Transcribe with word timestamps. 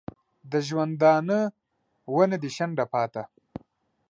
د 0.51 0.53
ژوندانه 0.67 1.39
ونه 2.15 2.37
دي 2.41 2.49
شنډه 2.55 2.85
پاته 2.93 3.23